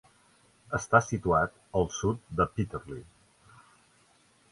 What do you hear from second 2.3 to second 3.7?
de Peterlee.